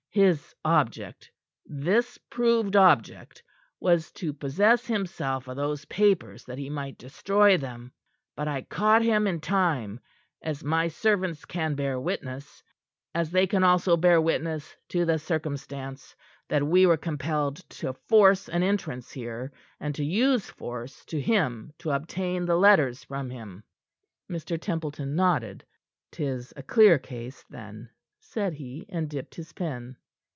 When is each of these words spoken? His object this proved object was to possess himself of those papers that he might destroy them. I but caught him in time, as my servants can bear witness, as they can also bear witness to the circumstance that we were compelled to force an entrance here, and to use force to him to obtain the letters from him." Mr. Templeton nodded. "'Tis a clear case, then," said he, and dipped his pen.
His 0.13 0.53
object 0.65 1.31
this 1.65 2.17
proved 2.29 2.75
object 2.75 3.41
was 3.79 4.11
to 4.19 4.33
possess 4.33 4.85
himself 4.85 5.47
of 5.47 5.55
those 5.55 5.85
papers 5.85 6.43
that 6.43 6.57
he 6.57 6.69
might 6.69 6.97
destroy 6.97 7.55
them. 7.55 7.93
I 8.37 8.43
but 8.43 8.67
caught 8.67 9.01
him 9.03 9.25
in 9.25 9.39
time, 9.39 10.01
as 10.41 10.65
my 10.65 10.89
servants 10.89 11.45
can 11.45 11.75
bear 11.75 11.97
witness, 11.97 12.61
as 13.15 13.31
they 13.31 13.47
can 13.47 13.63
also 13.63 13.95
bear 13.95 14.19
witness 14.19 14.75
to 14.89 15.05
the 15.05 15.17
circumstance 15.17 16.13
that 16.49 16.67
we 16.67 16.85
were 16.85 16.97
compelled 16.97 17.55
to 17.79 17.93
force 17.93 18.49
an 18.49 18.63
entrance 18.63 19.13
here, 19.13 19.53
and 19.79 19.95
to 19.95 20.03
use 20.03 20.49
force 20.49 21.05
to 21.05 21.21
him 21.21 21.71
to 21.77 21.91
obtain 21.91 22.43
the 22.45 22.57
letters 22.57 23.01
from 23.01 23.29
him." 23.29 23.63
Mr. 24.29 24.59
Templeton 24.59 25.15
nodded. 25.15 25.63
"'Tis 26.11 26.51
a 26.57 26.63
clear 26.63 26.99
case, 26.99 27.45
then," 27.49 27.89
said 28.19 28.53
he, 28.53 28.85
and 28.89 29.09
dipped 29.09 29.35
his 29.35 29.53
pen. 29.53 29.95